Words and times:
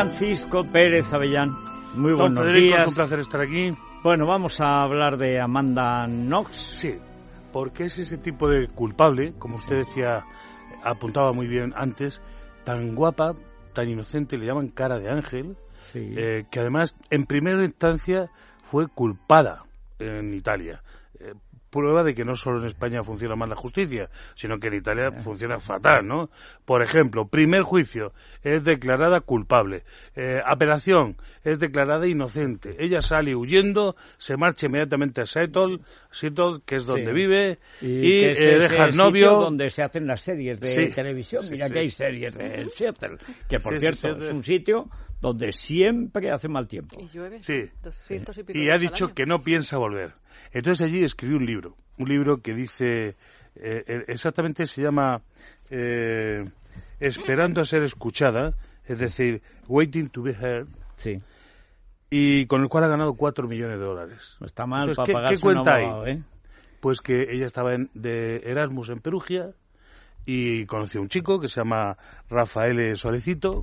Francisco 0.00 0.62
Pérez 0.62 1.10
Avellán. 1.10 1.52
Muy 1.94 2.10
Don 2.10 2.18
buenos 2.18 2.40
Federico, 2.44 2.66
días. 2.66 2.80
es 2.82 2.86
un 2.88 2.94
placer 2.96 3.18
estar 3.20 3.40
aquí. 3.40 3.70
Bueno, 4.02 4.26
vamos 4.26 4.60
a 4.60 4.82
hablar 4.82 5.16
de 5.16 5.40
Amanda 5.40 6.06
Knox. 6.06 6.54
Sí, 6.54 6.98
porque 7.50 7.84
es 7.84 7.96
ese 7.96 8.18
tipo 8.18 8.46
de 8.46 8.68
culpable, 8.68 9.32
como 9.38 9.56
usted 9.56 9.76
decía, 9.76 10.22
apuntaba 10.84 11.32
muy 11.32 11.46
bien 11.46 11.72
antes, 11.74 12.20
tan 12.64 12.94
guapa, 12.94 13.32
tan 13.72 13.88
inocente, 13.88 14.36
le 14.36 14.44
llaman 14.44 14.68
cara 14.68 14.98
de 14.98 15.08
ángel, 15.08 15.56
Sí. 15.94 16.12
eh, 16.14 16.44
que 16.50 16.60
además 16.60 16.94
en 17.08 17.24
primera 17.24 17.64
instancia 17.64 18.28
fue 18.64 18.88
culpada 18.88 19.62
en 19.98 20.34
Italia. 20.34 20.82
Eh, 21.18 21.32
prueba 21.76 22.02
de 22.02 22.14
que 22.14 22.24
no 22.24 22.34
solo 22.34 22.60
en 22.60 22.66
España 22.66 23.02
funciona 23.02 23.34
mal 23.36 23.48
la 23.50 23.56
justicia, 23.56 24.08
sino 24.34 24.56
que 24.58 24.68
en 24.68 24.74
Italia 24.74 25.12
funciona 25.12 25.58
fatal, 25.58 26.06
¿no? 26.06 26.30
Por 26.64 26.82
ejemplo, 26.82 27.26
primer 27.28 27.62
juicio, 27.62 28.12
es 28.42 28.64
declarada 28.64 29.20
culpable. 29.20 29.82
Eh, 30.14 30.38
apelación, 30.44 31.16
es 31.44 31.58
declarada 31.58 32.06
inocente. 32.06 32.76
Ella 32.78 33.00
sale 33.00 33.34
huyendo, 33.36 33.94
se 34.18 34.36
marcha 34.36 34.66
inmediatamente 34.66 35.20
a 35.20 35.26
Seattle, 35.26 35.78
Seattle 36.10 36.60
que 36.64 36.76
es 36.76 36.86
donde 36.86 37.06
Sí. 37.06 37.12
vive, 37.12 37.58
y, 37.80 38.20
que 38.20 38.30
es 38.32 38.40
eh, 38.40 38.58
deja 38.58 38.86
sitio 38.86 39.04
novio. 39.04 39.30
donde 39.32 39.70
se 39.70 39.82
hacen 39.82 40.06
las 40.06 40.22
series 40.22 40.58
de 40.60 40.66
Sí, 40.68 40.88
televisión. 40.94 41.42
sí, 41.42 41.52
Mira 41.52 41.66
sí. 41.68 41.72
que 41.74 41.78
hay 41.80 41.90
series 41.90 42.34
de 42.34 42.68
Seattle, 42.74 43.18
que 43.48 43.58
por 43.58 43.78
cierto 43.78 44.08
es 44.16 44.32
un 44.32 44.42
sitio 44.42 44.88
donde 45.20 45.50
siempre 45.52 46.30
hace 46.30 46.48
mal 46.48 46.66
tiempo. 46.68 46.98
Y 47.00 47.08
llueve. 47.08 47.42
Sí. 47.42 47.70
200 47.82 48.36
y 48.38 48.42
pico 48.44 48.58
y 48.58 48.68
ha 48.70 48.76
dicho 48.76 49.06
año. 49.06 49.14
que 49.14 49.24
no 49.26 49.40
piensa 49.42 49.78
volver. 49.78 50.12
Entonces 50.52 50.86
allí 50.86 51.02
escribió 51.02 51.38
un 51.38 51.46
libro, 51.46 51.65
un 51.98 52.08
libro 52.08 52.38
que 52.42 52.54
dice, 52.54 53.08
eh, 53.08 53.84
eh, 53.86 54.04
exactamente 54.08 54.66
se 54.66 54.82
llama 54.82 55.22
eh, 55.70 56.44
Esperando 56.98 57.60
a 57.60 57.64
ser 57.64 57.82
escuchada, 57.82 58.54
es 58.86 58.98
decir, 58.98 59.42
Waiting 59.68 60.08
to 60.08 60.22
be 60.22 60.32
heard, 60.32 60.66
Sí, 60.96 61.20
y 62.10 62.46
con 62.46 62.62
el 62.62 62.68
cual 62.68 62.84
ha 62.84 62.88
ganado 62.88 63.14
cuatro 63.14 63.46
millones 63.48 63.78
de 63.78 63.84
dólares. 63.84 64.36
no 64.40 64.46
está 64.46 64.66
mal 64.66 64.88
Entonces, 64.88 65.12
para 65.12 65.28
¿qué- 65.28 65.34
qué 65.34 65.40
cuenta 65.40 66.06
¿eh? 66.06 66.22
Pues 66.80 67.00
que 67.00 67.22
ella 67.32 67.46
estaba 67.46 67.74
en- 67.74 67.90
de 67.94 68.36
Erasmus 68.44 68.90
en 68.90 69.00
Perugia 69.00 69.50
y 70.24 70.64
conoció 70.66 71.00
a 71.00 71.02
un 71.02 71.08
chico 71.08 71.40
que 71.40 71.48
se 71.48 71.60
llama 71.60 71.96
Rafael 72.30 72.96
Solecito. 72.96 73.62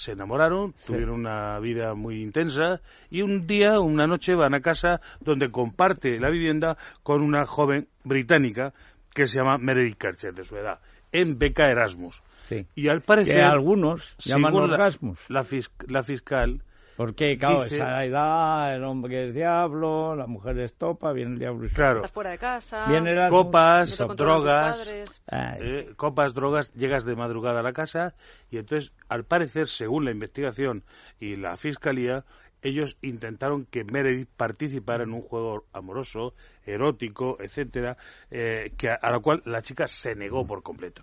Se 0.00 0.12
enamoraron, 0.12 0.72
tuvieron 0.86 1.20
una 1.20 1.58
vida 1.60 1.92
muy 1.94 2.22
intensa 2.22 2.80
y 3.10 3.20
un 3.20 3.46
día, 3.46 3.80
una 3.80 4.06
noche, 4.06 4.34
van 4.34 4.54
a 4.54 4.60
casa 4.60 5.02
donde 5.20 5.50
comparte 5.50 6.18
la 6.18 6.30
vivienda 6.30 6.78
con 7.02 7.20
una 7.22 7.44
joven 7.44 7.86
británica 8.02 8.72
que 9.14 9.26
se 9.26 9.36
llama 9.36 9.58
Meredith 9.58 9.98
Kercher, 9.98 10.32
de 10.32 10.44
su 10.44 10.56
edad, 10.56 10.78
en 11.12 11.38
beca 11.38 11.70
Erasmus. 11.70 12.22
Sí. 12.44 12.66
Y 12.74 12.88
al 12.88 13.02
parecer, 13.02 13.34
Que 13.34 13.42
algunos 13.42 14.16
llaman 14.18 14.52
según 14.52 14.68
la- 14.68 14.74
orgasmus. 14.74 15.18
La, 15.28 15.42
fis- 15.42 15.70
la 15.86 16.02
fiscal 16.02 16.62
Porque, 17.00 17.38
claro, 17.38 17.62
dice- 17.62 17.76
esa 17.76 18.04
edad, 18.04 18.74
el 18.76 18.84
hombre 18.84 19.28
es 19.28 19.34
diablo, 19.34 20.14
la 20.14 20.26
mujer 20.26 20.58
es 20.58 20.74
topa, 20.74 21.14
viene 21.14 21.32
el 21.32 21.38
diablo 21.38 21.64
y 21.66 21.70
Claro. 21.70 22.00
Estás 22.00 22.12
fuera 22.12 22.28
de 22.28 22.36
casa. 22.36 22.84
Viene 22.88 23.14
copas, 23.30 23.98
no 24.00 24.14
drogas, 24.14 24.92
eh, 25.32 25.94
copas, 25.96 26.34
drogas, 26.34 26.74
llegas 26.74 27.06
de 27.06 27.16
madrugada 27.16 27.60
a 27.60 27.62
la 27.62 27.72
casa 27.72 28.12
y 28.50 28.58
entonces, 28.58 28.92
al 29.08 29.24
parecer, 29.24 29.66
según 29.68 30.04
la 30.04 30.10
investigación 30.10 30.84
y 31.18 31.36
la 31.36 31.56
fiscalía, 31.56 32.26
ellos 32.60 32.98
intentaron 33.00 33.64
que 33.64 33.82
Meredith 33.82 34.28
participara 34.36 35.04
en 35.04 35.14
un 35.14 35.22
juego 35.22 35.64
amoroso, 35.72 36.34
erótico, 36.66 37.38
etcétera, 37.40 37.96
eh, 38.30 38.74
que 38.76 38.90
a, 38.90 38.94
a 38.96 39.10
la 39.10 39.20
cual 39.20 39.40
la 39.46 39.62
chica 39.62 39.86
se 39.86 40.14
negó 40.16 40.46
por 40.46 40.62
completo. 40.62 41.02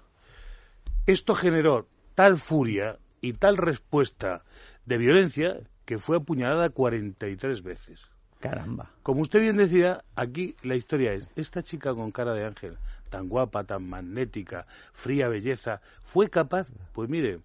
Esto 1.08 1.34
generó 1.34 1.88
tal 2.14 2.38
furia 2.38 3.00
y 3.20 3.34
tal 3.34 3.58
respuesta 3.58 4.44
de 4.86 5.00
violencia 5.00 5.58
que 5.88 5.98
fue 5.98 6.18
apuñalada 6.18 6.70
43 6.70 7.64
veces. 7.64 8.06
caramba. 8.42 8.92
Como 9.04 9.22
usted 9.22 9.40
bien 9.40 9.56
decía, 9.56 10.04
aquí 10.16 10.54
la 10.62 10.76
historia 10.76 11.14
es, 11.14 11.30
esta 11.38 11.64
chica 11.64 11.96
con 11.96 12.12
cara 12.12 12.34
de 12.34 12.46
ángel, 12.46 12.78
tan 13.10 13.30
guapa, 13.30 13.64
tan 13.64 13.88
magnética, 13.88 14.68
fría 14.92 15.30
belleza, 15.30 15.80
¿fue 16.04 16.30
capaz? 16.30 16.68
Pues 16.92 17.10
mire, 17.10 17.40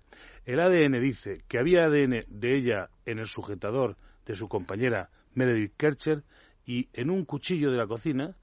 el 0.45 0.59
ADN 0.59 1.01
dice 1.01 1.45
que 1.47 1.59
había 1.59 1.85
ADN 1.85 2.25
de 2.27 2.57
ella 2.57 2.91
en 3.07 3.21
el 3.21 3.29
sujetador 3.29 3.97
de 4.27 4.35
su 4.35 4.49
compañera 4.49 5.09
Meredith 5.35 5.75
Kercher 5.77 6.25
y 6.67 6.89
en 6.95 7.11
un 7.11 7.25
cuchillo 7.25 7.71
de 7.71 7.79
la 7.79 7.87
cocina 7.87 8.35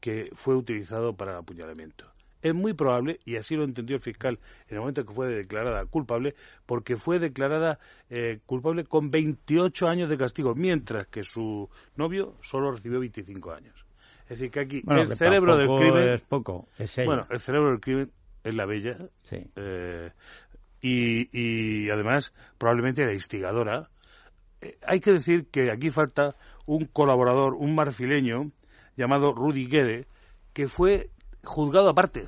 que 0.00 0.30
fue 0.32 0.56
utilizado 0.56 1.14
para 1.14 1.32
el 1.32 1.38
apuñalamiento. 1.38 2.10
Es 2.42 2.54
muy 2.54 2.72
probable, 2.74 3.20
y 3.24 3.36
así 3.36 3.54
lo 3.54 3.64
entendió 3.64 3.96
el 3.96 4.02
fiscal 4.02 4.38
en 4.68 4.74
el 4.74 4.80
momento 4.80 5.04
que 5.04 5.14
fue 5.14 5.28
declarada 5.28 5.86
culpable, 5.86 6.34
porque 6.66 6.96
fue 6.96 7.18
declarada 7.18 7.78
eh, 8.10 8.40
culpable 8.46 8.84
con 8.84 9.10
28 9.10 9.86
años 9.86 10.10
de 10.10 10.18
castigo, 10.18 10.54
mientras 10.54 11.06
que 11.06 11.22
su 11.22 11.70
novio 11.96 12.34
solo 12.42 12.72
recibió 12.72 13.00
25 13.00 13.52
años. 13.52 13.86
Es 14.24 14.38
decir, 14.38 14.50
que 14.50 14.60
aquí 14.60 14.80
Bueno, 14.84 15.02
el 15.02 15.08
que 15.08 15.16
cerebro 15.16 15.56
del 15.56 15.68
crimen, 15.68 16.08
es 16.14 16.20
poco, 16.22 16.68
es 16.78 16.96
ella. 16.98 17.06
bueno, 17.06 17.26
el 17.30 17.38
cerebro 17.40 17.70
del 17.70 17.80
crimen 17.80 18.10
es 18.44 18.54
la 18.54 18.66
bella, 18.66 18.96
sí. 19.22 19.36
eh, 19.56 20.10
y, 20.80 21.28
y 21.86 21.90
además 21.90 22.32
probablemente 22.58 23.04
la 23.04 23.12
instigadora. 23.12 23.88
Eh, 24.60 24.78
hay 24.86 25.00
que 25.00 25.12
decir 25.12 25.46
que 25.50 25.70
aquí 25.70 25.90
falta 25.90 26.34
un 26.66 26.86
colaborador, 26.86 27.54
un 27.54 27.74
marfileño 27.74 28.50
llamado 28.96 29.32
Rudy 29.32 29.66
Guede, 29.66 30.06
que 30.52 30.68
fue 30.68 31.10
juzgado 31.44 31.88
aparte 31.90 32.26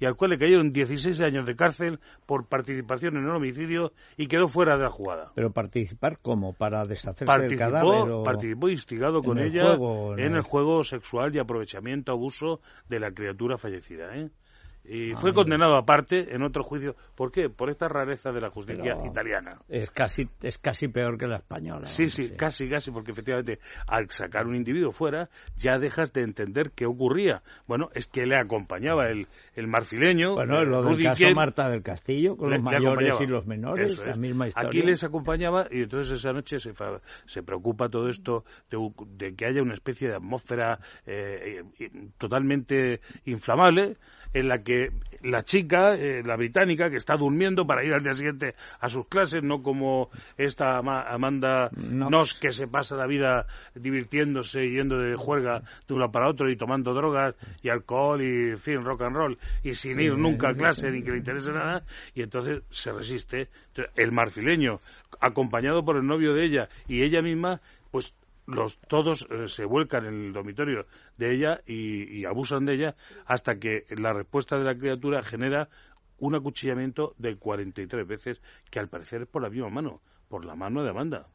y 0.00 0.06
al 0.06 0.16
cual 0.16 0.32
le 0.32 0.38
cayeron 0.38 0.72
16 0.72 1.20
años 1.20 1.46
de 1.46 1.54
cárcel 1.54 2.00
por 2.26 2.46
participación 2.48 3.16
en 3.16 3.24
un 3.26 3.36
homicidio 3.36 3.92
y 4.16 4.26
quedó 4.26 4.48
fuera 4.48 4.76
de 4.76 4.82
la 4.82 4.90
jugada. 4.90 5.30
Pero 5.36 5.52
participar 5.52 6.18
como 6.18 6.52
para 6.52 6.84
deshacerse 6.84 7.32
del 7.32 7.56
cadáver 7.56 7.90
Participó, 7.92 8.16
o... 8.20 8.24
participó 8.24 8.68
instigado 8.68 9.22
con 9.22 9.38
el 9.38 9.46
ella 9.48 9.76
juego, 9.76 10.14
en 10.14 10.18
en 10.18 10.26
el- 10.32 10.36
el 10.38 10.42
juego 10.42 10.82
sexual 10.82 11.34
y 11.34 11.38
aprovechamiento, 11.38 12.10
abuso 12.10 12.60
de 12.88 12.98
la 13.00 13.12
criatura 13.12 13.56
fallecida. 13.56 14.16
¿eh? 14.16 14.30
Y 14.86 15.12
Ah, 15.12 15.16
fue 15.18 15.32
condenado 15.32 15.76
aparte 15.76 16.34
en 16.34 16.42
otro 16.42 16.62
juicio. 16.62 16.94
¿Por 17.14 17.32
qué? 17.32 17.48
Por 17.48 17.70
esta 17.70 17.88
rareza 17.88 18.32
de 18.32 18.40
la 18.42 18.50
justicia 18.50 18.96
Pero- 18.96 19.06
italiana. 19.06 19.58
Es 19.68 19.90
casi, 19.90 20.28
es 20.42 20.58
casi 20.58 20.88
peor 20.88 21.16
que 21.16 21.26
la 21.26 21.36
española. 21.36 21.86
Sí, 21.86 22.02
vamos, 22.02 22.12
sí, 22.14 22.30
casi, 22.36 22.68
casi, 22.68 22.90
porque 22.90 23.12
efectivamente 23.12 23.60
al 23.86 24.10
sacar 24.10 24.46
un 24.46 24.56
individuo 24.56 24.92
fuera 24.92 25.30
ya 25.56 25.78
dejas 25.78 26.12
de 26.12 26.20
entender 26.22 26.72
qué 26.74 26.84
ocurría. 26.84 27.42
Bueno, 27.66 27.88
es 27.94 28.06
que 28.08 28.26
le 28.26 28.36
acompañaba 28.36 29.08
el, 29.08 29.26
el 29.54 29.66
marfileño. 29.68 30.34
Bueno, 30.34 30.58
eh, 30.60 30.66
lo 30.66 30.82
del 30.82 30.92
Rudy 30.92 31.04
caso 31.04 31.18
Kent, 31.24 31.36
Marta 31.36 31.68
del 31.70 31.82
Castillo, 31.82 32.36
con 32.36 32.50
le- 32.50 32.56
los 32.56 32.64
mayores 32.64 33.20
y 33.22 33.26
los 33.26 33.46
menores, 33.46 33.98
la 34.06 34.16
misma 34.16 34.48
historia. 34.48 34.68
Aquí 34.68 34.82
les 34.82 35.02
acompañaba 35.02 35.66
y 35.70 35.82
entonces 35.82 36.18
esa 36.18 36.32
noche 36.34 36.58
se, 36.58 36.74
fa- 36.74 37.00
se 37.24 37.42
preocupa 37.42 37.88
todo 37.88 38.08
esto 38.10 38.44
de, 38.70 38.76
de 39.16 39.34
que 39.34 39.46
haya 39.46 39.62
una 39.62 39.72
especie 39.74 40.08
de 40.08 40.16
atmósfera 40.16 40.78
eh, 41.06 41.62
eh, 41.80 41.90
totalmente 42.18 43.00
inflamable 43.24 43.96
en 44.32 44.48
la 44.48 44.62
que 44.62 44.73
la 45.22 45.42
chica, 45.42 45.94
eh, 45.94 46.22
la 46.22 46.36
británica, 46.36 46.90
que 46.90 46.96
está 46.98 47.16
durmiendo 47.16 47.66
para 47.66 47.82
ir 47.82 47.94
al 47.94 48.02
día 48.02 48.12
siguiente 48.12 48.54
a 48.78 48.88
sus 48.90 49.06
clases, 49.08 49.42
no 49.42 49.62
como 49.62 50.10
esta 50.36 50.76
Ama- 50.76 51.02
Amanda 51.08 51.70
No. 51.74 52.10
Nos 52.10 52.34
que 52.34 52.50
se 52.50 52.66
pasa 52.66 52.94
la 52.96 53.06
vida 53.06 53.46
divirtiéndose, 53.74 54.68
yendo 54.68 54.98
de 54.98 55.16
juerga 55.16 55.62
de 55.88 55.94
uno 55.94 56.10
para 56.10 56.28
otro 56.28 56.50
y 56.50 56.56
tomando 56.56 56.92
drogas 56.92 57.34
y 57.62 57.68
alcohol 57.70 58.20
y, 58.22 58.50
en 58.50 58.58
fin, 58.58 58.84
rock 58.84 59.02
and 59.02 59.16
roll 59.16 59.38
y 59.62 59.74
sin 59.74 59.98
ir 60.00 60.16
nunca 60.18 60.50
a 60.50 60.54
clase 60.54 60.90
ni 60.90 61.02
que 61.02 61.12
le 61.12 61.18
interese 61.18 61.52
nada 61.52 61.82
y 62.14 62.22
entonces 62.22 62.62
se 62.70 62.92
resiste. 62.92 63.48
Entonces, 63.68 63.92
el 63.96 64.12
marfileño, 64.12 64.80
acompañado 65.20 65.84
por 65.84 65.96
el 65.96 66.06
novio 66.06 66.34
de 66.34 66.44
ella 66.44 66.68
y 66.86 67.02
ella 67.02 67.22
misma, 67.22 67.60
pues 67.90 68.14
los 68.46 68.78
todos 68.88 69.26
eh, 69.30 69.48
se 69.48 69.64
vuelcan 69.64 70.06
en 70.06 70.26
el 70.26 70.32
dormitorio 70.32 70.86
de 71.16 71.34
ella 71.34 71.60
y, 71.66 72.20
y 72.20 72.24
abusan 72.24 72.64
de 72.64 72.74
ella 72.74 72.96
hasta 73.26 73.58
que 73.58 73.84
la 73.90 74.12
respuesta 74.12 74.58
de 74.58 74.64
la 74.64 74.76
criatura 74.76 75.22
genera 75.22 75.68
un 76.18 76.34
acuchillamiento 76.34 77.14
de 77.18 77.36
43 77.36 78.06
veces 78.06 78.42
que 78.70 78.78
al 78.78 78.88
parecer 78.88 79.22
es 79.22 79.28
por 79.28 79.42
la 79.42 79.50
misma 79.50 79.70
mano, 79.70 80.00
por 80.28 80.44
la 80.44 80.54
mano 80.54 80.82
de 80.82 80.90
Amanda. 80.90 81.26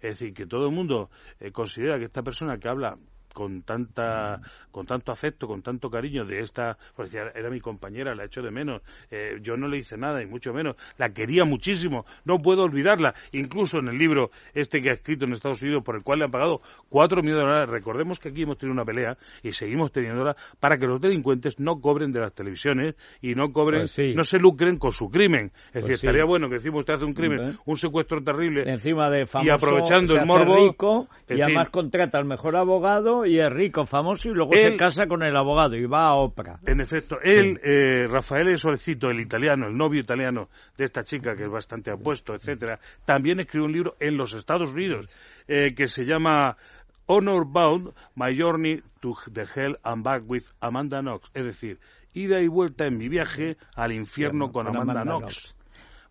Es 0.00 0.18
decir, 0.20 0.32
que 0.32 0.46
todo 0.46 0.66
el 0.66 0.74
mundo 0.74 1.10
eh, 1.40 1.50
considera 1.50 1.98
que 1.98 2.04
esta 2.04 2.22
persona 2.22 2.58
que 2.58 2.68
habla 2.68 2.98
con 3.38 3.62
tanta 3.62 4.40
con 4.72 4.84
tanto 4.84 5.12
afecto, 5.12 5.46
con 5.46 5.62
tanto 5.62 5.88
cariño 5.90 6.24
de 6.24 6.40
esta, 6.40 6.76
pues 6.94 7.10
decía, 7.10 7.32
era 7.34 7.50
mi 7.50 7.58
compañera, 7.60 8.14
la 8.14 8.24
echo 8.24 8.42
de 8.42 8.50
menos, 8.50 8.82
eh, 9.10 9.38
yo 9.40 9.56
no 9.56 9.66
le 9.66 9.78
hice 9.78 9.96
nada 9.96 10.22
y 10.22 10.26
mucho 10.26 10.52
menos, 10.52 10.76
la 10.98 11.12
quería 11.12 11.44
muchísimo, 11.44 12.04
no 12.24 12.38
puedo 12.38 12.62
olvidarla, 12.62 13.14
incluso 13.32 13.78
en 13.78 13.88
el 13.88 13.98
libro 13.98 14.30
este 14.54 14.80
que 14.82 14.90
ha 14.90 14.92
escrito 14.92 15.24
en 15.24 15.32
Estados 15.32 15.62
Unidos 15.62 15.82
por 15.84 15.96
el 15.96 16.02
cual 16.02 16.18
le 16.20 16.26
han 16.26 16.30
pagado 16.30 16.60
cuatro 16.88 17.22
millones 17.22 17.42
de 17.42 17.46
dólares, 17.48 17.70
recordemos 17.70 18.18
que 18.20 18.28
aquí 18.28 18.42
hemos 18.42 18.58
tenido 18.58 18.74
una 18.74 18.84
pelea 18.84 19.16
y 19.42 19.52
seguimos 19.52 19.90
teniéndola 19.90 20.36
para 20.60 20.78
que 20.78 20.86
los 20.86 21.00
delincuentes 21.00 21.58
no 21.58 21.80
cobren 21.80 22.12
de 22.12 22.20
las 22.20 22.32
televisiones 22.32 22.94
y 23.20 23.34
no 23.34 23.52
cobren, 23.52 23.82
Pues 23.82 23.92
sí. 23.92 24.14
no 24.14 24.22
se 24.22 24.38
lucren 24.38 24.78
con 24.78 24.92
su 24.92 25.08
crimen, 25.10 25.46
es 25.46 25.72
Pues 25.72 25.84
decir, 25.84 25.96
sí. 25.98 26.06
estaría 26.06 26.24
bueno 26.24 26.48
que 26.48 26.56
decimos 26.56 26.80
usted 26.80 26.94
hace 26.94 27.04
un 27.04 27.14
crimen, 27.14 27.56
un 27.64 27.76
secuestro 27.76 28.22
terrible 28.22 28.62
Encima 28.70 29.10
de 29.10 29.26
famoso, 29.26 29.46
y 29.48 29.50
aprovechando 29.50 30.12
se 30.12 30.20
el 30.20 30.26
morbo, 30.26 30.56
rico, 30.56 31.08
y 31.28 31.40
además 31.40 31.70
contrata 31.70 32.18
al 32.18 32.26
mejor 32.26 32.54
abogado 32.56 33.26
y 33.28 33.38
es 33.38 33.50
rico, 33.50 33.86
famoso 33.86 34.28
y 34.28 34.32
luego 34.32 34.52
se 34.54 34.76
casa 34.76 35.06
con 35.06 35.22
el 35.22 35.36
abogado 35.36 35.76
y 35.76 35.86
va 35.86 36.06
a 36.06 36.14
ópera. 36.14 36.58
En 36.66 36.80
efecto, 36.80 37.18
él, 37.22 37.60
eh, 37.62 38.06
Rafael 38.08 38.58
Solecito, 38.58 39.10
el 39.10 39.20
italiano, 39.20 39.66
el 39.66 39.76
novio 39.76 40.00
italiano 40.00 40.48
de 40.76 40.84
esta 40.84 41.04
chica 41.04 41.36
que 41.36 41.44
es 41.44 41.50
bastante 41.50 41.90
apuesto, 41.90 42.34
etcétera, 42.34 42.80
también 43.04 43.40
escribió 43.40 43.66
un 43.66 43.72
libro 43.72 43.96
en 44.00 44.16
los 44.16 44.34
Estados 44.34 44.72
Unidos 44.72 45.08
eh, 45.46 45.74
que 45.74 45.86
se 45.86 46.04
llama 46.04 46.56
Honor 47.06 47.46
Bound, 47.46 47.92
My 48.16 48.38
Journey 48.38 48.82
to 49.00 49.14
the 49.32 49.44
Hell 49.54 49.78
and 49.82 50.02
Back 50.02 50.24
with 50.26 50.44
Amanda 50.60 51.00
Knox, 51.00 51.30
es 51.34 51.44
decir, 51.44 51.78
ida 52.12 52.40
y 52.40 52.48
vuelta 52.48 52.86
en 52.86 52.98
mi 52.98 53.08
viaje 53.08 53.56
al 53.74 53.92
infierno 53.92 54.50
con, 54.52 54.66
Amanda, 54.66 55.02
Knox. 55.02 55.54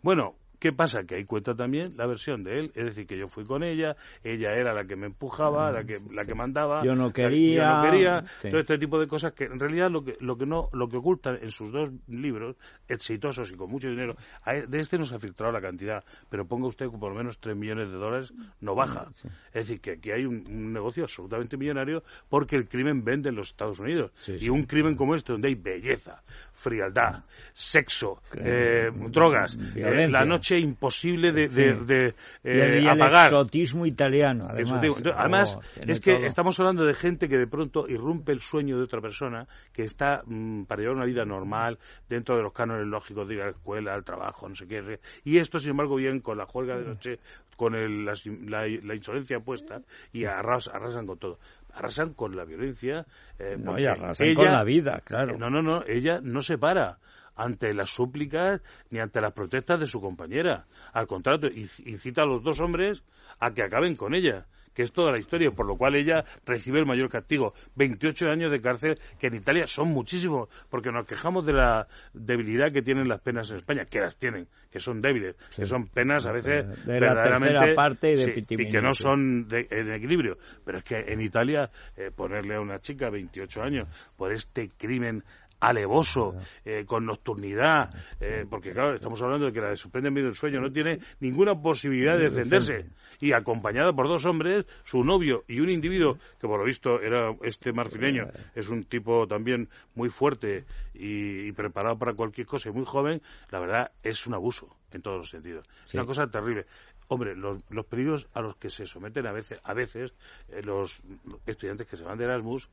Bueno, 0.02 0.36
¿Qué 0.60 0.72
pasa? 0.72 1.04
Que 1.04 1.16
ahí 1.16 1.26
cuenta 1.26 1.54
también 1.54 1.96
la 1.98 2.08
versión 2.08 2.44
de 2.44 2.60
él, 2.60 2.72
es 2.74 2.86
decir, 2.86 3.06
que 3.06 3.18
yo 3.18 3.28
fui 3.28 3.46
con 3.46 3.64
ella, 3.64 3.96
ella 4.24 4.54
era 4.54 4.74
la 4.74 4.86
que 4.86 4.96
me 4.96 5.06
empujaba, 5.06 5.72
la 5.72 5.84
que 5.84 6.00
la 6.12 6.26
que 6.26 6.34
mandaba, 6.34 6.84
yo 6.84 6.96
no 6.96 7.14
quería, 7.14 7.58
yo 7.58 7.76
no 7.76 7.84
quería, 7.84 8.24
todo 8.42 8.60
este 8.60 8.78
tipo 8.78 9.00
de 9.00 9.08
cosas 9.08 9.34
que 9.34 9.46
en 9.46 9.60
realidad 9.60 9.92
lo 9.92 10.04
que 10.04 10.18
lo 10.20 10.38
que 10.38 10.46
no 10.46 10.70
lo 10.74 10.90
que 10.90 10.98
ocultan 10.98 11.38
en 11.42 11.52
sus 11.52 11.72
dos 11.72 11.92
libros 12.08 12.56
exitosos 12.88 13.52
y 13.52 13.56
con 13.56 13.70
mucho 13.70 13.90
dinero, 13.90 14.16
e, 14.46 14.66
de 14.68 14.80
este 14.80 14.98
no 14.98 15.06
se 15.06 15.16
ha 15.16 15.20
filtrado 15.20 15.52
la 15.52 15.62
cantidad, 15.62 16.04
pero 16.30 16.48
ponga 16.48 16.68
usted 16.68 16.90
que 16.90 16.98
por 16.98 17.12
lo 17.12 17.18
menos 17.18 17.40
3 17.40 17.56
millones 17.56 17.90
de 17.90 17.98
dólares 17.98 18.34
no 18.62 18.76
baja. 18.76 19.08
Es 19.54 19.68
decir, 19.68 19.80
que 19.80 19.92
aquí 19.92 20.12
hay 20.12 20.26
un, 20.26 20.74
negocio 20.74 21.04
absolutamente 21.04 21.58
millonario 21.58 22.04
porque 22.30 22.56
el 22.56 22.68
crimen 22.68 23.04
vende 23.04 23.30
en 23.30 23.36
los 23.36 23.50
Estados 23.50 23.80
Unidos. 23.80 24.12
Y 24.28 24.50
un 24.50 24.64
crimen 24.64 24.96
como 24.96 25.16
este 25.16 25.32
donde 25.32 25.50
hay 25.50 25.56
belleza, 25.56 26.24
frialdad, 26.54 27.24
sexo, 27.54 28.22
eh, 28.36 28.90
drogas, 29.10 29.58
eh, 29.76 30.08
la 30.10 30.26
noche 30.26 30.47
imposible 30.56 31.32
de, 31.32 31.48
de, 31.50 32.16
eh, 32.44 32.80
y 32.82 32.88
el, 32.88 33.02
exotismo 33.02 33.86
italiano, 33.86 34.48
además. 34.50 35.58
es 35.76 36.00
que 36.00 36.26
estamos 36.26 36.60
hablando 36.60 36.86
de 36.86 36.94
gente 36.94 37.28
que 37.28 37.38
de 37.38 37.48
pronto 37.48 37.88
irrumpe 37.88 38.32
el 38.32 38.40
sueño 38.40 38.78
de 38.78 38.84
otra 38.84 39.02
persona 39.02 39.48
que 39.74 39.84
está 39.84 40.22
mm, 40.26 40.64
para 40.64 40.82
llevar 40.82 40.98
una 40.98 41.06
vida 41.06 41.26
normal 41.26 41.78
dentro 42.08 42.38
de 42.38 42.44
los 42.44 42.54
cánones 42.54 42.88
lógicos 42.88 43.28
de 43.28 43.36
ir 43.36 43.42
a 43.42 43.46
la 43.46 43.52
escuela, 43.52 43.94
al 43.94 44.04
trabajo, 44.04 44.48
no 44.48 44.56
sé 44.56 44.68
qué. 44.68 45.00
Y 45.24 45.38
esto, 45.38 45.60
sin 45.60 45.72
embargo, 45.72 45.96
bien 45.96 46.20
con 46.22 46.38
la 46.38 46.46
juerga 46.46 46.78
de 46.78 46.86
noche, 46.86 47.20
con 47.56 47.74
la, 47.74 48.96
insolencia 48.96 49.40
puesta 49.40 49.78
y 50.14 50.26
arrasan 50.26 51.06
con 51.06 51.18
todo 51.18 51.40
arrasan 51.74 52.14
con 52.14 52.36
la 52.36 52.44
violencia. 52.44 53.06
Eh, 53.38 53.56
no, 53.58 53.78
y 53.78 53.86
arrasan 53.86 54.34
con 54.34 54.46
la 54.46 54.64
vida, 54.64 55.02
claro. 55.04 55.38
no, 55.38 55.50
no, 55.50 55.62
no, 55.62 55.84
ella 55.86 56.20
no 56.22 56.42
se 56.42 56.58
para 56.58 56.98
ante 57.38 57.74
las 57.74 57.90
súplicas 57.90 58.62
ni 58.90 59.00
ante 59.00 59.22
las 59.22 59.32
protestas 59.32 59.80
de 59.80 59.88
su 59.88 60.02
compañera. 60.02 60.66
Al 60.94 61.08
contrario, 61.08 61.50
incita 61.86 62.24
a 62.24 62.26
los 62.26 62.44
dos 62.44 62.60
hombres 62.60 63.04
a 63.40 63.54
que 63.54 63.64
acaben 63.64 63.96
con 63.96 64.16
ella 64.16 64.46
que 64.78 64.84
es 64.84 64.92
toda 64.92 65.12
la 65.12 65.18
historia, 65.18 65.50
por 65.50 65.66
lo 65.66 65.76
cual 65.76 65.96
ella 65.96 66.24
recibe 66.46 66.78
el 66.78 66.86
mayor 66.86 67.10
castigo. 67.10 67.56
28 67.78 68.28
años 68.28 68.52
de 68.52 68.62
cárcel, 68.62 69.00
que 69.20 69.26
en 69.26 69.34
Italia 69.34 69.66
son 69.66 69.88
muchísimos, 69.88 70.50
porque 70.70 70.92
nos 70.92 71.08
quejamos 71.08 71.48
de 71.48 71.54
la 71.54 71.88
debilidad 72.14 72.72
que 72.72 72.84
tienen 72.84 73.10
las 73.10 73.20
penas 73.22 73.50
en 73.50 73.58
España, 73.58 73.86
que 73.86 74.00
las 74.00 74.20
tienen, 74.20 74.48
que 74.70 74.80
son 74.80 75.02
débiles, 75.02 75.36
que 75.56 75.66
son 75.66 75.88
penas 75.88 76.28
a 76.28 76.32
veces 76.32 76.86
de 76.86 76.92
verdaderamente... 77.00 77.74
parte 77.74 78.14
y, 78.14 78.46
y 78.48 78.70
que 78.70 78.80
no 78.80 78.94
son 78.94 79.48
en 79.50 79.94
equilibrio. 79.94 80.38
Pero 80.64 80.78
es 80.78 80.84
que 80.84 80.98
en 81.08 81.22
Italia, 81.22 81.72
eh, 81.96 82.12
ponerle 82.16 82.54
a 82.54 82.62
una 82.62 82.78
chica 82.78 83.10
28 83.10 83.64
años 83.64 83.88
por 84.16 84.32
este 84.32 84.70
crimen 84.78 85.24
alevoso, 85.60 86.36
eh, 86.64 86.86
con 86.86 87.06
nocturnidad, 87.06 87.90
eh, 88.20 88.46
porque 88.50 88.72
claro, 88.72 88.96
estamos 88.96 89.22
hablando 89.22 89.48
de 89.48 89.54
que 89.54 89.62
la 89.62 89.70
de 89.70 89.76
suspende 89.76 90.10
en 90.10 90.14
medio 90.14 90.28
del 90.28 90.36
sueño 90.36 90.62
no 90.62 90.72
tiene 90.72 91.00
ninguna 91.20 91.56
posibilidad 91.56 92.18
de 92.18 92.30
defenderse. 92.30 92.86
Y 93.20 93.34
acompañada 93.34 93.94
por 93.94 94.08
dos 94.08 94.26
hombres, 94.26 94.66
su 94.84 95.04
novio 95.04 95.44
y 95.48 95.60
un 95.60 95.70
individuo, 95.70 96.20
que 96.40 96.48
por 96.48 96.60
lo 96.60 96.66
visto 96.66 97.02
era 97.02 97.36
este 97.42 97.74
marfileño, 97.74 98.28
es 98.54 98.70
un 98.70 98.84
tipo 98.84 99.26
también 99.26 99.70
muy 99.96 100.10
fuerte 100.10 100.66
y, 100.94 101.52
preparado 101.54 101.98
para 101.98 102.14
cualquier 102.14 102.46
cosa 102.46 102.70
y 102.70 102.74
muy 102.74 102.86
joven, 102.86 103.22
la 103.50 103.60
verdad 103.60 103.92
es 104.04 104.28
un 104.28 104.36
abuso 104.36 104.78
en 104.92 105.02
todos 105.02 105.18
los 105.18 105.30
sentidos. 105.30 105.68
Es 105.88 105.96
una 105.96 106.06
cosa 106.06 106.28
terrible. 106.28 106.68
Hombre, 107.08 107.36
los, 107.36 107.64
los 107.72 107.86
peligros 107.86 108.28
a 108.34 108.42
los 108.42 108.56
que 108.58 108.70
se 108.70 108.86
someten 108.86 109.26
a 109.26 109.32
veces, 109.32 109.60
a 109.64 109.74
veces 109.74 110.14
eh, 110.50 110.62
los 110.62 111.02
estudiantes 111.46 111.88
que 111.88 111.96
se 111.96 112.04
van 112.04 112.18
de 112.18 112.26
Erasmus, 112.26 112.70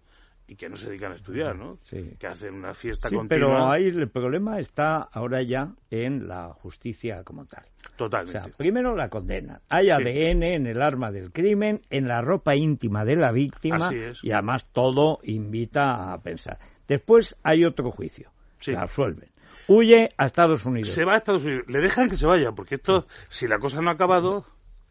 y 0.46 0.56
que 0.56 0.68
no 0.68 0.76
se 0.76 0.88
dedican 0.88 1.12
a 1.12 1.14
estudiar, 1.16 1.56
¿no? 1.56 1.78
Sí. 1.82 2.16
Que 2.18 2.26
hacen 2.26 2.54
una 2.54 2.74
fiesta 2.74 3.08
sí, 3.08 3.16
Pero 3.28 3.66
ahí 3.66 3.86
el 3.86 4.08
problema 4.08 4.58
está 4.58 4.96
ahora 4.98 5.42
ya 5.42 5.72
en 5.90 6.28
la 6.28 6.52
justicia 6.52 7.22
como 7.24 7.46
tal. 7.46 7.64
Totalmente. 7.96 8.38
O 8.38 8.44
sea, 8.44 8.52
primero 8.56 8.94
la 8.94 9.08
condena. 9.08 9.60
Hay 9.68 9.90
ADN 9.90 10.42
en 10.42 10.66
el 10.66 10.82
arma 10.82 11.10
del 11.10 11.32
crimen, 11.32 11.80
en 11.90 12.08
la 12.08 12.20
ropa 12.20 12.54
íntima 12.56 13.04
de 13.04 13.16
la 13.16 13.32
víctima 13.32 13.90
y 14.22 14.30
además 14.32 14.66
todo 14.72 15.20
invita 15.22 16.12
a 16.12 16.20
pensar. 16.22 16.58
Después 16.86 17.36
hay 17.42 17.64
otro 17.64 17.90
juicio. 17.90 18.30
Sí. 18.60 18.72
La 18.72 18.82
absuelven. 18.82 19.30
Huye 19.66 20.10
a 20.18 20.26
Estados 20.26 20.66
Unidos. 20.66 20.90
Se 20.90 21.04
va 21.04 21.14
a 21.14 21.16
Estados 21.16 21.44
Unidos. 21.44 21.64
Le 21.68 21.80
dejan 21.80 22.10
que 22.10 22.16
se 22.16 22.26
vaya, 22.26 22.52
porque 22.52 22.74
esto, 22.74 23.06
si 23.28 23.48
la 23.48 23.58
cosa 23.58 23.80
no 23.80 23.88
ha 23.88 23.94
acabado, 23.94 24.44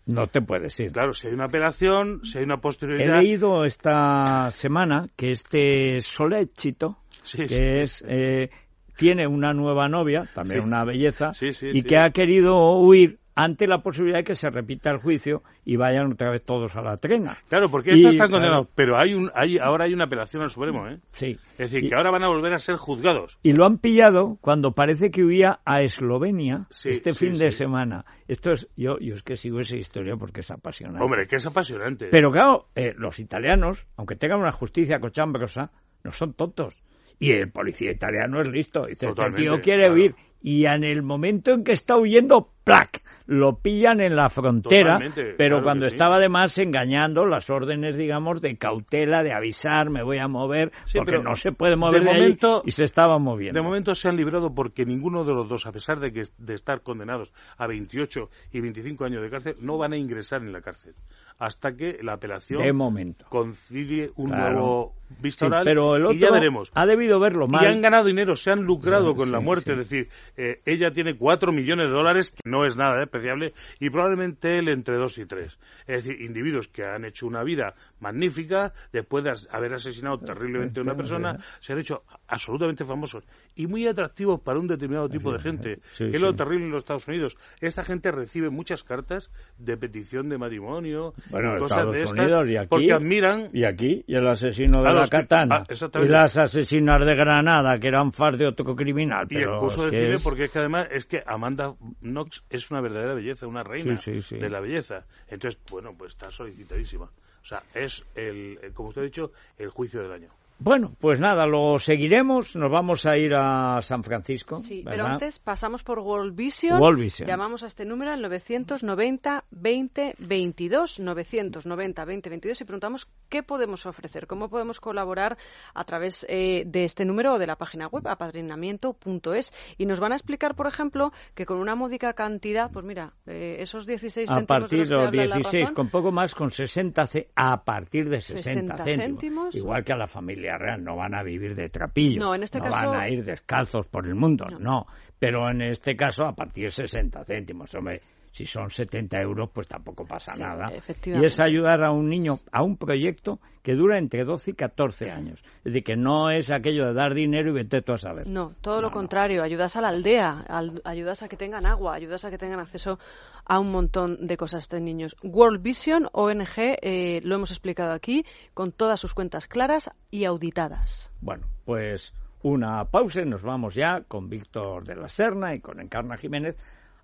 no 0.05 0.27
te 0.27 0.41
puedes 0.41 0.79
ir. 0.79 0.91
Claro, 0.91 1.13
si 1.13 1.27
hay 1.27 1.33
una 1.33 1.45
apelación, 1.45 2.25
si 2.25 2.37
hay 2.37 2.43
una 2.43 2.57
posterioridad. 2.57 3.19
He 3.19 3.23
leído 3.23 3.65
esta 3.65 4.51
semana 4.51 5.07
que 5.15 5.31
este 5.31 6.01
Solecito, 6.01 6.97
que 7.31 7.83
es 7.83 8.03
eh, 8.07 8.49
tiene 8.97 9.27
una 9.27 9.53
nueva 9.53 9.87
novia, 9.87 10.27
también 10.33 10.61
una 10.61 10.83
belleza, 10.83 11.31
y 11.61 11.83
que 11.83 11.97
ha 11.97 12.09
querido 12.11 12.77
huir 12.79 13.19
ante 13.35 13.67
la 13.67 13.81
posibilidad 13.81 14.19
de 14.19 14.23
que 14.23 14.35
se 14.35 14.49
repita 14.49 14.91
el 14.91 14.97
juicio 14.97 15.43
y 15.65 15.75
vayan 15.75 16.11
otra 16.11 16.29
vez 16.31 16.43
todos 16.43 16.75
a 16.75 16.81
la 16.81 16.97
trena. 16.97 17.37
Claro, 17.49 17.69
porque 17.69 17.91
estos 17.91 18.13
están 18.13 18.29
condenados, 18.29 18.67
pero 18.75 18.97
hay 18.97 19.13
un, 19.13 19.31
hay, 19.33 19.57
ahora 19.57 19.85
hay 19.85 19.93
una 19.93 20.05
apelación 20.05 20.43
al 20.43 20.49
Supremo, 20.49 20.87
¿eh? 20.87 20.99
Sí. 21.11 21.37
Es 21.57 21.71
decir, 21.71 21.89
que 21.89 21.95
ahora 21.95 22.11
van 22.11 22.23
a 22.23 22.27
volver 22.27 22.53
a 22.53 22.59
ser 22.59 22.75
juzgados. 22.77 23.37
Y 23.43 23.53
lo 23.53 23.65
han 23.65 23.77
pillado 23.77 24.37
cuando 24.41 24.73
parece 24.73 25.11
que 25.11 25.23
huía 25.23 25.59
a 25.65 25.81
Eslovenia 25.81 26.67
este 26.85 27.13
fin 27.13 27.33
de 27.33 27.51
semana. 27.51 28.05
Esto 28.27 28.51
es, 28.51 28.67
yo, 28.75 28.97
yo 28.99 29.15
es 29.15 29.23
que 29.23 29.35
sigo 29.35 29.59
esa 29.59 29.75
historia 29.75 30.15
porque 30.15 30.41
es 30.41 30.51
apasionante. 30.51 31.03
Hombre, 31.03 31.27
que 31.27 31.35
es 31.35 31.45
apasionante. 31.45 32.07
Pero 32.09 32.31
claro, 32.31 32.67
eh, 32.75 32.93
los 32.97 33.19
italianos, 33.19 33.85
aunque 33.97 34.15
tengan 34.15 34.39
una 34.39 34.51
justicia 34.51 34.99
cochambrosa, 34.99 35.71
no 36.03 36.11
son 36.11 36.33
tontos. 36.33 36.83
Y 37.19 37.31
el 37.31 37.51
policía 37.51 37.91
italiano 37.91 38.41
es 38.41 38.47
listo. 38.49 38.85
Dice, 38.85 39.07
este 39.07 39.31
tío 39.35 39.61
quiere 39.61 39.91
huir. 39.91 40.15
Y 40.41 40.65
en 40.65 40.83
el 40.83 41.03
momento 41.03 41.51
en 41.51 41.63
que 41.63 41.71
está 41.71 41.97
huyendo, 41.97 42.51
¡plac! 42.63 43.02
Lo 43.33 43.57
pillan 43.57 43.99
en 43.99 44.15
la 44.15 44.29
frontera, 44.29 44.99
pero 45.37 45.63
cuando 45.63 45.87
estaba 45.87 46.17
además 46.17 46.57
engañando 46.57 47.25
las 47.25 47.49
órdenes, 47.49 47.97
digamos, 47.97 48.41
de 48.41 48.57
cautela, 48.57 49.23
de 49.23 49.33
avisar, 49.33 49.89
me 49.89 50.03
voy 50.03 50.19
a 50.19 50.27
mover, 50.27 50.71
porque 50.93 51.19
no 51.19 51.35
se 51.35 51.51
puede 51.51 51.75
mover 51.75 52.03
de, 52.03 52.13
momento, 52.13 52.61
y 52.65 52.71
se 52.71 52.83
estaba 52.83 53.17
moviendo. 53.17 53.59
De 53.59 53.63
momento 53.63 53.95
se 53.95 54.07
han 54.07 54.15
librado 54.15 54.53
porque 54.53 54.85
ninguno 54.85 55.23
de 55.23 55.33
los 55.33 55.49
dos, 55.49 55.65
a 55.65 55.71
pesar 55.71 55.99
de, 55.99 56.13
que, 56.13 56.23
de 56.37 56.53
estar 56.53 56.81
condenados 56.81 57.33
a 57.57 57.65
28 57.65 58.29
y 58.51 58.61
25 58.61 59.05
años 59.05 59.23
de 59.23 59.29
cárcel, 59.29 59.55
no 59.59 59.77
van 59.77 59.93
a 59.93 59.97
ingresar 59.97 60.41
en 60.41 60.53
la 60.53 60.61
cárcel 60.61 60.93
hasta 61.39 61.75
que 61.75 61.97
la 62.01 62.13
apelación 62.13 62.61
de 62.61 62.73
momento. 62.73 63.25
concilie 63.29 64.11
un 64.15 64.29
nuevo 64.29 64.93
vista 65.21 65.47
pero 65.63 65.95
el 65.95 66.05
otro 66.05 66.17
y 66.17 66.19
ya 66.19 66.31
veremos. 66.31 66.71
Ha 66.73 66.85
debido 66.85 67.19
verlo 67.19 67.47
mal. 67.47 67.63
Y 67.63 67.67
han 67.67 67.81
ganado 67.81 68.05
dinero, 68.05 68.35
se 68.35 68.51
han 68.51 68.63
lucrado 68.63 69.15
con 69.15 69.31
la 69.31 69.39
muerte, 69.39 69.73
es 69.73 69.77
decir, 69.77 70.09
eh, 70.37 70.61
ella 70.65 70.91
tiene 70.91 71.15
4 71.15 71.51
millones 71.51 71.87
de 71.87 71.93
dólares, 71.93 72.31
que 72.31 72.49
no 72.49 72.65
es 72.65 72.75
nada, 72.75 73.03
¿eh? 73.03 73.53
y 73.79 73.89
probablemente 73.89 74.57
él 74.57 74.69
entre 74.69 74.97
dos 74.97 75.17
y 75.17 75.25
tres. 75.25 75.57
Es 75.87 76.03
decir, 76.03 76.21
individuos 76.21 76.67
que 76.67 76.83
han 76.83 77.05
hecho 77.05 77.27
una 77.27 77.43
vida 77.43 77.75
magnífica 77.99 78.73
después 78.91 79.23
de 79.23 79.33
haber 79.49 79.73
asesinado 79.73 80.19
terriblemente 80.19 80.79
a 80.79 80.83
una 80.83 80.95
persona, 80.95 81.37
se 81.59 81.73
han 81.73 81.79
hecho 81.79 82.03
absolutamente 82.27 82.83
famosos 82.83 83.23
y 83.55 83.67
muy 83.67 83.87
atractivos 83.87 84.41
para 84.41 84.59
un 84.59 84.67
determinado 84.67 85.09
tipo 85.09 85.31
de 85.31 85.39
gente. 85.39 85.79
que 85.97 86.07
es 86.07 86.21
lo 86.21 86.33
terrible 86.35 86.65
en 86.65 86.71
los 86.71 86.83
Estados 86.83 87.07
Unidos. 87.07 87.37
Esta 87.61 87.83
gente 87.83 88.11
recibe 88.11 88.49
muchas 88.49 88.83
cartas 88.83 89.29
de 89.57 89.77
petición 89.77 90.29
de 90.29 90.37
matrimonio, 90.37 91.13
bueno, 91.29 91.57
cosas 91.59 91.91
de 91.91 92.03
estas, 92.03 92.49
y 92.49 92.57
aquí, 92.57 92.67
porque 92.69 92.93
admiran. 92.93 93.49
Y 93.53 93.63
aquí, 93.63 94.03
y 94.07 94.15
el 94.15 94.27
asesino 94.27 94.83
de 94.83 94.92
la 94.93 95.07
katana, 95.07 95.63
ah, 95.67 95.99
y 96.01 96.07
las 96.07 96.37
asesinas 96.37 97.05
de 97.05 97.15
Granada, 97.15 97.79
que 97.79 97.87
eran 97.87 98.11
far 98.11 98.37
de 98.37 98.47
otro 98.47 98.75
criminal. 98.75 99.27
y 99.29 99.37
el 99.37 99.57
curso 99.59 99.85
de 99.85 100.17
porque 100.23 100.45
es 100.45 100.51
que 100.51 100.59
además 100.59 100.87
es 100.91 101.05
que 101.05 101.23
Amanda 101.25 101.73
Knox 102.01 102.43
es 102.49 102.71
una 102.71 102.81
verdadera 102.81 103.13
belleza, 103.13 103.47
una 103.47 103.63
reina 103.63 103.99
de 104.05 104.49
la 104.49 104.59
belleza. 104.59 105.05
Entonces, 105.27 105.59
bueno, 105.69 105.93
pues 105.97 106.13
está 106.13 106.31
solicitadísima. 106.31 107.05
O 107.05 107.45
sea, 107.45 107.63
es, 107.73 108.05
el, 108.15 108.57
como 108.73 108.89
usted 108.89 109.01
ha 109.01 109.05
dicho, 109.05 109.31
el 109.57 109.69
juicio 109.69 110.01
del 110.01 110.13
año. 110.13 110.29
Bueno, 110.59 110.93
pues 110.99 111.19
nada, 111.19 111.45
lo 111.45 111.77
seguiremos. 111.77 112.55
Nos 112.55 112.71
vamos 112.71 113.05
a 113.05 113.17
ir 113.17 113.33
a 113.35 113.81
San 113.81 114.01
Francisco. 114.01 114.59
Sí, 114.59 114.77
¿verdad? 114.83 114.91
pero 114.91 115.05
antes 115.07 115.39
pasamos 115.39 115.83
por 115.83 115.99
World 115.99 116.35
Vision. 116.35 116.79
World 116.79 116.99
Vision. 117.01 117.27
Llamamos 117.27 117.63
a 117.63 117.67
este 117.67 117.83
número 117.83 118.11
al 118.11 118.21
990 118.21 119.43
20 119.51 120.15
22 120.19 120.99
990 121.01 122.05
20 122.05 122.29
22 122.29 122.61
y 122.61 122.63
preguntamos 122.63 123.07
qué 123.27 123.43
podemos 123.43 123.85
ofrecer, 123.85 124.25
cómo 124.25 124.47
podemos 124.49 124.79
colaborar 124.79 125.37
a 125.73 125.83
través 125.83 126.25
eh, 126.29 126.63
de 126.65 126.85
este 126.85 127.03
número 127.03 127.33
o 127.33 127.39
de 127.39 127.47
la 127.47 127.57
página 127.57 127.87
web 127.87 128.07
apadrinamiento.es 128.07 129.53
y 129.77 129.85
nos 129.85 129.99
van 129.99 130.13
a 130.13 130.15
explicar, 130.15 130.55
por 130.55 130.67
ejemplo, 130.67 131.11
que 131.35 131.45
con 131.45 131.57
una 131.57 131.75
módica 131.75 132.13
cantidad, 132.13 132.71
pues 132.71 132.85
mira, 132.85 133.11
eh, 133.25 133.57
esos 133.59 133.85
16 133.85 134.29
a 134.29 134.35
céntimos 134.35 134.47
partir 134.47 134.69
de 134.69 134.77
los 134.77 134.89
los 134.89 134.99
que 135.11 135.19
habla 135.19 135.25
la 135.25 135.35
16, 135.35 135.61
razón, 135.63 135.75
con 135.75 135.89
poco 135.89 136.11
más, 136.13 136.35
con 136.35 136.51
60 136.51 137.05
ce- 137.07 137.29
a 137.35 137.63
partir 137.65 138.07
de 138.09 138.21
60, 138.21 138.43
60 138.43 138.75
céntimos. 138.83 139.05
céntimos. 139.05 139.55
Igual 139.55 139.83
que 139.83 139.91
a 139.93 139.97
la 139.97 140.07
familia 140.07 140.42
real, 140.57 140.83
no 140.83 140.95
van 140.95 141.15
a 141.15 141.23
vivir 141.23 141.55
de 141.55 141.69
trapillo. 141.69 142.19
No, 142.19 142.35
en 142.35 142.43
este 142.43 142.59
no 142.59 142.65
caso- 142.65 142.89
van 142.89 142.99
a 142.99 143.09
ir 143.09 143.23
descalzos 143.23 143.87
por 143.87 144.07
el 144.07 144.15
mundo, 144.15 144.45
No. 144.51 144.59
no. 144.59 144.85
Pero 145.19 145.49
en 145.49 145.61
este 145.61 145.95
caso, 145.95 146.25
a 146.25 146.33
partir 146.35 146.65
de 146.65 146.71
60 146.71 147.23
céntimos. 147.23 147.73
Hombre, 147.75 148.01
si 148.33 148.45
son 148.47 148.69
70 148.69 149.21
euros, 149.21 149.49
pues 149.53 149.67
tampoco 149.67 150.05
pasa 150.05 150.33
Sí, 150.33 150.41
nada. 150.41 150.71
Y 151.05 151.23
es 151.23 151.39
ayudar 151.39 151.83
a 151.83 151.91
un 151.91 152.09
niño 152.09 152.39
a 152.51 152.63
un 152.63 152.77
proyecto 152.77 153.39
que 153.61 153.75
dura 153.75 153.97
entre 153.99 154.25
12 154.25 154.51
y 154.51 154.53
14 154.55 155.11
años. 155.11 155.41
Es 155.59 155.65
decir, 155.65 155.83
que 155.83 155.95
no 155.95 156.31
es 156.31 156.49
aquello 156.51 156.87
de 156.87 156.93
dar 156.93 157.13
dinero 157.13 157.51
y 157.51 157.53
vete 157.53 157.81
tú 157.83 157.93
a 157.93 157.97
saber. 157.99 158.27
No, 158.27 158.53
todo 158.59 158.77
No, 158.77 158.81
lo 158.81 158.87
no. 158.89 158.93
contrario, 158.93 159.43
ayudas 159.43 159.75
a 159.77 159.81
la 159.81 159.89
aldea, 159.89 160.43
al- 160.49 160.81
ayudas 160.83 161.21
a 161.23 161.29
que 161.29 161.37
tengan 161.37 161.65
agua, 161.67 161.93
ayudas 161.93 162.25
a 162.25 162.31
que 162.31 162.37
tengan 162.39 162.59
acceso 162.59 162.97
a 163.45 163.59
un 163.59 163.71
montón 163.71 164.25
de 164.25 164.35
cosas 164.35 164.63
estos 164.63 164.81
niños. 164.81 165.15
World 165.23 165.61
Vision, 165.61 166.09
ONG, 166.11 166.57
eh, 166.81 167.21
lo 167.23 167.35
hemos 167.35 167.51
explicado 167.51 167.91
aquí, 167.93 168.25
con 168.55 168.71
todas 168.71 168.99
sus 168.99 169.13
cuentas 169.13 169.47
claras 169.47 169.91
y 170.09 170.25
auditadas. 170.25 171.11
Bueno, 171.21 171.45
pues 171.65 172.13
una 172.41 172.83
pausa 172.85 173.21
y 173.21 173.25
nos 173.25 173.43
vamos 173.43 173.75
ya 173.75 174.01
con 174.07 174.27
Víctor 174.27 174.85
de 174.85 174.95
la 174.95 175.07
Serna 175.07 175.53
y 175.55 175.59
con 175.61 175.79
Encarna 175.79 176.17
Jiménez 176.17 176.57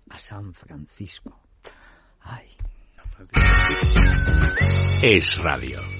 a 0.08 0.18
San 0.18 0.54
Francisco. 0.54 1.38
Ay. 2.22 2.56
Es 5.02 5.38
radio. 5.38 5.99